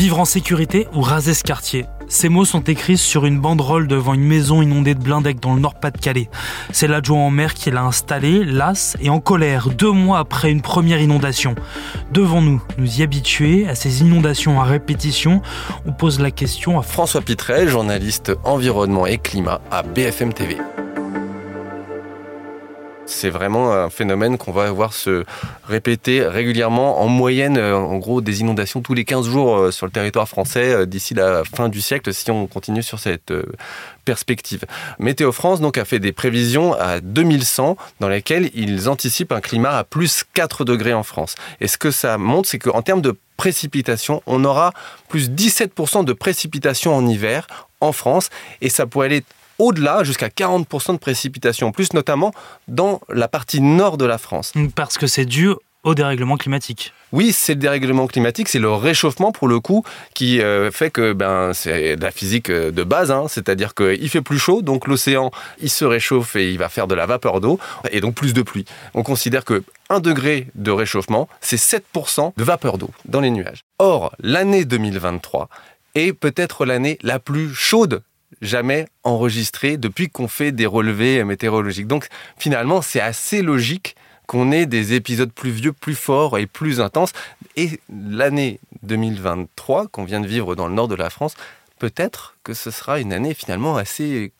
Vivre 0.00 0.18
en 0.18 0.24
sécurité 0.24 0.88
ou 0.94 1.02
raser 1.02 1.34
ce 1.34 1.44
quartier 1.44 1.84
ces 2.08 2.28
mots 2.28 2.44
sont 2.44 2.62
écrits 2.62 2.96
sur 2.96 3.24
une 3.24 3.38
banderole 3.38 3.86
devant 3.86 4.14
une 4.14 4.24
maison 4.24 4.62
inondée 4.62 4.96
de 4.96 5.00
blindec 5.00 5.38
dans 5.38 5.54
le 5.54 5.60
Nord-Pas-de-Calais. 5.60 6.28
C'est 6.72 6.88
l'adjoint 6.88 7.20
en 7.20 7.30
mer 7.30 7.54
qui 7.54 7.70
l'a 7.70 7.84
installé, 7.84 8.44
las 8.44 8.96
et 9.00 9.10
en 9.10 9.20
colère, 9.20 9.68
deux 9.68 9.92
mois 9.92 10.18
après 10.18 10.50
une 10.50 10.60
première 10.60 11.00
inondation. 11.00 11.54
Devons-nous 12.10 12.60
nous 12.78 12.98
y 12.98 13.04
habituer 13.04 13.68
à 13.68 13.76
ces 13.76 14.00
inondations 14.00 14.60
à 14.60 14.64
répétition 14.64 15.40
On 15.86 15.92
pose 15.92 16.18
la 16.18 16.32
question 16.32 16.80
à 16.80 16.82
François 16.82 17.20
Pitrel, 17.20 17.68
journaliste 17.68 18.32
environnement 18.42 19.06
et 19.06 19.18
climat 19.18 19.60
à 19.70 19.84
BFM 19.84 20.32
TV. 20.32 20.56
C'est 23.10 23.28
vraiment 23.28 23.72
un 23.72 23.90
phénomène 23.90 24.38
qu'on 24.38 24.52
va 24.52 24.70
voir 24.70 24.92
se 24.92 25.24
répéter 25.66 26.22
régulièrement, 26.22 27.02
en 27.02 27.08
moyenne, 27.08 27.58
euh, 27.58 27.76
en 27.76 27.98
gros, 27.98 28.20
des 28.20 28.40
inondations 28.40 28.82
tous 28.82 28.94
les 28.94 29.04
15 29.04 29.28
jours 29.28 29.56
euh, 29.56 29.70
sur 29.72 29.84
le 29.84 29.92
territoire 29.92 30.28
français 30.28 30.72
euh, 30.72 30.86
d'ici 30.86 31.14
la 31.14 31.42
fin 31.44 31.68
du 31.68 31.80
siècle, 31.80 32.14
si 32.14 32.30
on 32.30 32.46
continue 32.46 32.84
sur 32.84 33.00
cette 33.00 33.32
perspective. 34.04 34.64
Météo 35.00 35.32
France 35.32 35.60
donc 35.60 35.76
a 35.76 35.84
fait 35.84 35.98
des 35.98 36.12
prévisions 36.12 36.72
à 36.74 37.00
2100 37.00 37.76
dans 37.98 38.08
lesquelles 38.08 38.50
ils 38.54 38.88
anticipent 38.88 39.32
un 39.32 39.40
climat 39.40 39.76
à 39.76 39.84
plus 39.84 40.24
4 40.32 40.64
degrés 40.64 40.94
en 40.94 41.02
France. 41.02 41.34
Et 41.60 41.66
ce 41.66 41.78
que 41.78 41.90
ça 41.90 42.16
montre, 42.16 42.48
c'est 42.48 42.60
qu'en 42.60 42.82
termes 42.82 43.02
de 43.02 43.16
précipitations, 43.36 44.22
on 44.26 44.44
aura 44.44 44.72
plus 45.08 45.30
17% 45.30 46.04
de 46.04 46.12
précipitations 46.12 46.94
en 46.94 47.06
hiver 47.06 47.46
en 47.80 47.92
France 47.92 48.30
et 48.60 48.68
ça 48.68 48.86
pourrait 48.86 49.06
aller 49.06 49.24
au-delà, 49.60 50.02
jusqu'à 50.04 50.28
40% 50.28 50.94
de 50.94 50.98
précipitations 50.98 51.70
plus, 51.70 51.92
notamment 51.92 52.32
dans 52.66 53.00
la 53.08 53.28
partie 53.28 53.60
nord 53.60 53.96
de 53.98 54.06
la 54.06 54.18
France. 54.18 54.52
Parce 54.74 54.98
que 54.98 55.06
c'est 55.06 55.26
dû 55.26 55.50
au 55.82 55.94
dérèglement 55.94 56.36
climatique. 56.36 56.92
Oui, 57.12 57.32
c'est 57.32 57.54
le 57.54 57.60
dérèglement 57.60 58.06
climatique, 58.06 58.48
c'est 58.48 58.58
le 58.58 58.70
réchauffement 58.70 59.32
pour 59.32 59.48
le 59.48 59.60
coup 59.60 59.84
qui 60.14 60.40
euh, 60.40 60.70
fait 60.70 60.90
que 60.90 61.12
ben 61.12 61.52
c'est 61.54 61.96
de 61.96 62.02
la 62.02 62.10
physique 62.10 62.50
euh, 62.50 62.70
de 62.70 62.84
base, 62.84 63.10
hein. 63.10 63.26
c'est-à-dire 63.28 63.74
qu'il 63.74 64.08
fait 64.08 64.20
plus 64.20 64.38
chaud, 64.38 64.62
donc 64.62 64.86
l'océan 64.86 65.30
il 65.60 65.70
se 65.70 65.84
réchauffe 65.84 66.36
et 66.36 66.52
il 66.52 66.58
va 66.58 66.68
faire 66.68 66.86
de 66.86 66.94
la 66.94 67.06
vapeur 67.06 67.40
d'eau 67.40 67.58
et 67.90 68.00
donc 68.00 68.14
plus 68.14 68.34
de 68.34 68.42
pluie. 68.42 68.66
On 68.94 69.02
considère 69.02 69.44
que 69.44 69.64
1 69.88 70.00
degré 70.00 70.48
de 70.54 70.70
réchauffement, 70.70 71.28
c'est 71.40 71.56
7% 71.56 72.32
de 72.36 72.44
vapeur 72.44 72.78
d'eau 72.78 72.90
dans 73.06 73.20
les 73.20 73.30
nuages. 73.30 73.62
Or, 73.78 74.12
l'année 74.20 74.64
2023 74.64 75.48
est 75.94 76.12
peut-être 76.12 76.64
l'année 76.64 76.98
la 77.02 77.18
plus 77.18 77.54
chaude 77.54 78.02
jamais 78.42 78.86
enregistré 79.04 79.76
depuis 79.76 80.08
qu'on 80.08 80.28
fait 80.28 80.52
des 80.52 80.66
relevés 80.66 81.24
météorologiques. 81.24 81.86
Donc 81.86 82.08
finalement, 82.38 82.82
c'est 82.82 83.00
assez 83.00 83.42
logique 83.42 83.96
qu'on 84.26 84.52
ait 84.52 84.66
des 84.66 84.94
épisodes 84.94 85.32
plus 85.32 85.50
vieux, 85.50 85.72
plus 85.72 85.96
forts 85.96 86.38
et 86.38 86.46
plus 86.46 86.80
intenses. 86.80 87.12
Et 87.56 87.80
l'année 87.92 88.60
2023 88.84 89.88
qu'on 89.88 90.04
vient 90.04 90.20
de 90.20 90.26
vivre 90.26 90.54
dans 90.54 90.68
le 90.68 90.74
nord 90.74 90.88
de 90.88 90.94
la 90.94 91.10
France, 91.10 91.34
peut-être 91.80 92.36
que 92.44 92.54
ce 92.54 92.70
sera 92.70 93.00
une 93.00 93.12
année 93.12 93.34
finalement 93.34 93.76
assez 93.76 94.32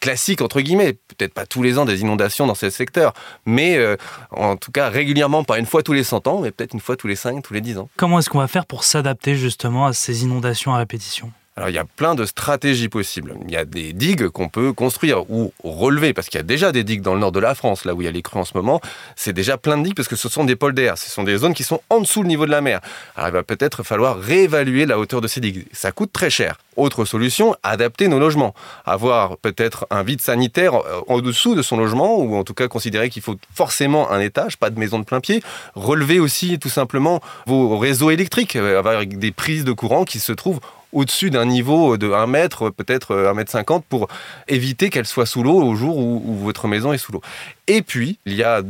classique 0.00 0.42
entre 0.42 0.60
guillemets, 0.60 0.92
peut-être 0.92 1.34
pas 1.34 1.46
tous 1.46 1.62
les 1.62 1.78
ans 1.78 1.84
des 1.84 2.02
inondations 2.02 2.46
dans 2.46 2.54
ce 2.54 2.70
secteur, 2.70 3.14
mais 3.46 3.76
euh, 3.76 3.96
en 4.30 4.56
tout 4.56 4.70
cas 4.70 4.90
régulièrement, 4.90 5.44
pas 5.44 5.58
une 5.58 5.66
fois 5.66 5.82
tous 5.82 5.92
les 5.92 6.04
100 6.04 6.26
ans, 6.28 6.40
mais 6.40 6.50
peut-être 6.50 6.74
une 6.74 6.80
fois 6.80 6.96
tous 6.96 7.08
les 7.08 7.16
5, 7.16 7.42
tous 7.42 7.54
les 7.54 7.60
10 7.60 7.78
ans. 7.78 7.88
Comment 7.96 8.18
est-ce 8.18 8.30
qu'on 8.30 8.38
va 8.38 8.48
faire 8.48 8.66
pour 8.66 8.84
s'adapter 8.84 9.34
justement 9.34 9.86
à 9.86 9.92
ces 9.92 10.22
inondations 10.22 10.74
à 10.74 10.78
répétition? 10.78 11.32
Alors 11.58 11.70
il 11.70 11.74
y 11.74 11.78
a 11.78 11.84
plein 11.84 12.14
de 12.14 12.24
stratégies 12.24 12.88
possibles. 12.88 13.34
Il 13.48 13.50
y 13.50 13.56
a 13.56 13.64
des 13.64 13.92
digues 13.92 14.28
qu'on 14.28 14.48
peut 14.48 14.72
construire 14.72 15.28
ou 15.28 15.52
relever, 15.64 16.12
parce 16.12 16.28
qu'il 16.28 16.38
y 16.38 16.40
a 16.40 16.44
déjà 16.44 16.70
des 16.70 16.84
digues 16.84 17.02
dans 17.02 17.14
le 17.14 17.20
nord 17.20 17.32
de 17.32 17.40
la 17.40 17.56
France, 17.56 17.84
là 17.84 17.94
où 17.94 18.00
il 18.00 18.04
y 18.04 18.08
a 18.08 18.12
les 18.12 18.22
crues 18.22 18.38
en 18.38 18.44
ce 18.44 18.52
moment. 18.54 18.80
C'est 19.16 19.32
déjà 19.32 19.58
plein 19.58 19.76
de 19.76 19.82
digues 19.82 19.96
parce 19.96 20.06
que 20.06 20.14
ce 20.14 20.28
sont 20.28 20.44
des 20.44 20.54
d'air. 20.54 20.96
Ce 20.96 21.10
sont 21.10 21.24
des 21.24 21.36
zones 21.36 21.54
qui 21.54 21.64
sont 21.64 21.80
en 21.90 22.00
dessous 22.00 22.22
le 22.22 22.28
niveau 22.28 22.46
de 22.46 22.52
la 22.52 22.60
mer. 22.60 22.80
Alors 23.16 23.30
il 23.30 23.32
va 23.32 23.42
peut-être 23.42 23.82
falloir 23.82 24.20
réévaluer 24.20 24.86
la 24.86 25.00
hauteur 25.00 25.20
de 25.20 25.26
ces 25.26 25.40
digues. 25.40 25.66
Ça 25.72 25.90
coûte 25.90 26.12
très 26.12 26.30
cher. 26.30 26.58
Autre 26.76 27.04
solution, 27.04 27.56
adapter 27.64 28.06
nos 28.06 28.20
logements. 28.20 28.54
Avoir 28.86 29.36
peut-être 29.36 29.84
un 29.90 30.04
vide 30.04 30.20
sanitaire 30.20 30.76
euh, 30.76 31.00
en 31.08 31.18
dessous 31.18 31.56
de 31.56 31.62
son 31.62 31.76
logement, 31.76 32.20
ou 32.20 32.36
en 32.36 32.44
tout 32.44 32.54
cas 32.54 32.68
considérer 32.68 33.10
qu'il 33.10 33.22
faut 33.22 33.34
forcément 33.52 34.12
un 34.12 34.20
étage, 34.20 34.58
pas 34.58 34.70
de 34.70 34.78
maison 34.78 35.00
de 35.00 35.04
plein 35.04 35.18
pied. 35.18 35.42
Relever 35.74 36.20
aussi 36.20 36.60
tout 36.60 36.68
simplement 36.68 37.20
vos 37.46 37.78
réseaux 37.78 38.12
électriques, 38.12 38.54
euh, 38.54 38.78
avoir 38.78 39.04
des 39.04 39.32
prises 39.32 39.64
de 39.64 39.72
courant 39.72 40.04
qui 40.04 40.20
se 40.20 40.30
trouvent 40.30 40.60
au-dessus 40.92 41.30
d'un 41.30 41.44
niveau 41.44 41.96
de 41.96 42.10
1 42.10 42.26
mètre, 42.26 42.70
peut-être 42.70 43.14
1 43.14 43.34
mètre 43.34 43.50
50, 43.50 43.84
pour 43.84 44.08
éviter 44.46 44.90
qu'elle 44.90 45.06
soit 45.06 45.26
sous 45.26 45.42
l'eau 45.42 45.60
au 45.60 45.74
jour 45.74 45.98
où, 45.98 46.36
votre 46.38 46.68
maison 46.68 46.92
est 46.92 46.98
sous 46.98 47.12
l'eau. 47.12 47.22
Et 47.66 47.82
puis, 47.82 48.18
il 48.24 48.34
y 48.34 48.42
a 48.42 48.62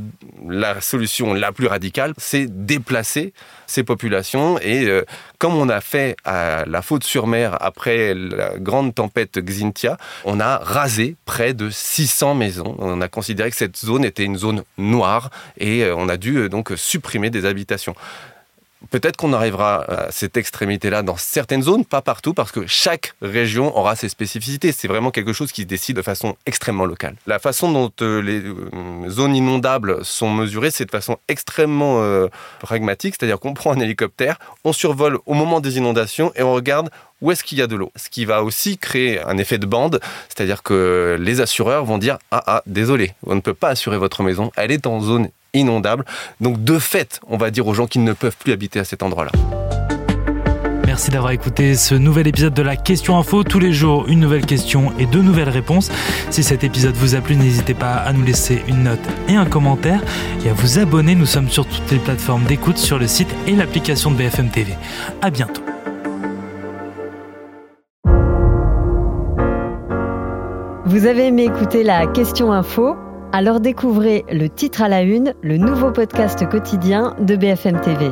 la 0.48 0.80
solution 0.80 1.32
la 1.34 1.52
plus 1.52 1.66
radicale, 1.66 2.14
c'est 2.16 2.46
déplacer 2.66 3.32
ces 3.66 3.84
populations. 3.84 4.58
Et 4.60 4.86
euh, 4.86 5.04
comme 5.38 5.54
on 5.54 5.68
a 5.68 5.80
fait 5.80 6.16
à 6.24 6.64
la 6.66 6.82
Faute-sur-Mer 6.82 7.56
après 7.60 8.14
la 8.14 8.58
grande 8.58 8.94
tempête 8.94 9.38
Xintia, 9.38 9.96
on 10.24 10.40
a 10.40 10.58
rasé 10.58 11.14
près 11.26 11.54
de 11.54 11.70
600 11.70 12.34
maisons. 12.34 12.74
On 12.78 13.00
a 13.00 13.08
considéré 13.08 13.50
que 13.50 13.56
cette 13.56 13.76
zone 13.76 14.04
était 14.04 14.24
une 14.24 14.36
zone 14.36 14.64
noire 14.78 15.30
et 15.58 15.84
euh, 15.84 15.94
on 15.96 16.08
a 16.08 16.16
dû 16.16 16.38
euh, 16.38 16.48
donc 16.48 16.72
supprimer 16.76 17.30
des 17.30 17.44
habitations. 17.44 17.94
Peut-être 18.90 19.16
qu'on 19.16 19.32
arrivera 19.32 19.82
à 19.82 20.12
cette 20.12 20.36
extrémité-là 20.36 21.02
dans 21.02 21.16
certaines 21.16 21.62
zones, 21.62 21.84
pas 21.84 22.00
partout, 22.00 22.32
parce 22.32 22.52
que 22.52 22.66
chaque 22.66 23.12
région 23.20 23.76
aura 23.76 23.96
ses 23.96 24.08
spécificités. 24.08 24.70
C'est 24.70 24.86
vraiment 24.86 25.10
quelque 25.10 25.32
chose 25.32 25.50
qui 25.50 25.62
se 25.62 25.66
décide 25.66 25.96
de 25.96 26.02
façon 26.02 26.36
extrêmement 26.46 26.86
locale. 26.86 27.16
La 27.26 27.40
façon 27.40 27.72
dont 27.72 27.90
euh, 28.02 28.22
les 28.22 28.40
euh, 28.40 29.08
zones 29.08 29.34
inondables 29.34 30.04
sont 30.04 30.30
mesurées, 30.30 30.70
c'est 30.70 30.84
de 30.84 30.90
façon 30.90 31.18
extrêmement 31.26 32.02
euh, 32.02 32.28
pragmatique, 32.60 33.16
c'est-à-dire 33.18 33.40
qu'on 33.40 33.52
prend 33.52 33.72
un 33.72 33.80
hélicoptère, 33.80 34.38
on 34.64 34.72
survole 34.72 35.18
au 35.26 35.34
moment 35.34 35.60
des 35.60 35.76
inondations 35.76 36.32
et 36.36 36.42
on 36.42 36.54
regarde 36.54 36.90
où 37.20 37.32
est-ce 37.32 37.42
qu'il 37.42 37.58
y 37.58 37.62
a 37.62 37.66
de 37.66 37.74
l'eau. 37.74 37.90
Ce 37.96 38.08
qui 38.08 38.24
va 38.24 38.44
aussi 38.44 38.78
créer 38.78 39.20
un 39.20 39.38
effet 39.38 39.58
de 39.58 39.66
bande, 39.66 40.00
c'est-à-dire 40.28 40.62
que 40.62 41.16
les 41.18 41.40
assureurs 41.40 41.84
vont 41.84 41.98
dire 41.98 42.18
Ah, 42.30 42.42
ah, 42.46 42.62
désolé, 42.66 43.14
on 43.24 43.34
ne 43.34 43.40
peut 43.40 43.54
pas 43.54 43.70
assurer 43.70 43.98
votre 43.98 44.22
maison, 44.22 44.52
elle 44.56 44.70
est 44.70 44.86
en 44.86 45.00
zone 45.00 45.30
inondable. 45.54 46.04
Donc 46.40 46.62
de 46.62 46.78
fait, 46.78 47.20
on 47.28 47.36
va 47.36 47.50
dire 47.50 47.66
aux 47.66 47.74
gens 47.74 47.86
qu'ils 47.86 48.04
ne 48.04 48.12
peuvent 48.12 48.36
plus 48.36 48.52
habiter 48.52 48.80
à 48.80 48.84
cet 48.84 49.02
endroit-là. 49.02 49.32
Merci 50.88 51.10
d'avoir 51.10 51.32
écouté 51.32 51.74
ce 51.74 51.94
nouvel 51.94 52.26
épisode 52.28 52.54
de 52.54 52.62
la 52.62 52.74
Question 52.74 53.18
Info. 53.18 53.44
Tous 53.44 53.58
les 53.58 53.74
jours, 53.74 54.06
une 54.08 54.20
nouvelle 54.20 54.46
question 54.46 54.90
et 54.98 55.04
deux 55.04 55.20
nouvelles 55.20 55.50
réponses. 55.50 55.90
Si 56.30 56.42
cet 56.42 56.64
épisode 56.64 56.94
vous 56.94 57.14
a 57.14 57.20
plu, 57.20 57.36
n'hésitez 57.36 57.74
pas 57.74 57.92
à 57.92 58.12
nous 58.14 58.24
laisser 58.24 58.62
une 58.66 58.84
note 58.84 58.98
et 59.28 59.34
un 59.34 59.44
commentaire 59.44 60.00
et 60.46 60.48
à 60.48 60.54
vous 60.54 60.78
abonner. 60.78 61.14
Nous 61.14 61.26
sommes 61.26 61.50
sur 61.50 61.66
toutes 61.66 61.90
les 61.90 61.98
plateformes 61.98 62.44
d'écoute, 62.44 62.78
sur 62.78 62.98
le 62.98 63.06
site 63.06 63.28
et 63.46 63.54
l'application 63.54 64.10
de 64.10 64.16
BFM 64.16 64.48
TV. 64.48 64.72
À 65.20 65.28
bientôt. 65.28 65.62
Vous 70.86 71.04
avez 71.04 71.26
aimé 71.26 71.44
écouter 71.44 71.82
la 71.82 72.06
Question 72.06 72.50
Info? 72.50 72.96
Alors 73.38 73.60
découvrez 73.60 74.24
le 74.32 74.48
titre 74.48 74.82
à 74.82 74.88
la 74.88 75.02
une, 75.02 75.32
le 75.42 75.58
nouveau 75.58 75.92
podcast 75.92 76.44
quotidien 76.48 77.14
de 77.20 77.36
BFM 77.36 77.80
TV. 77.80 78.10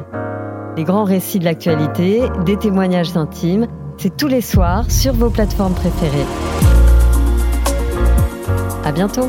Les 0.76 0.84
grands 0.84 1.03
récits 1.03 1.41
de 1.41 1.44
l'actualité, 1.44 2.22
des 2.44 2.56
témoignages 2.56 3.16
intimes, 3.16 3.66
c'est 3.98 4.16
tous 4.16 4.28
les 4.28 4.41
soirs 4.41 4.88
sur 4.88 5.15
vos 5.15 5.28
plateformes 5.28 5.75
préférées. 5.75 6.26
À 8.84 8.92
bientôt! 8.92 9.28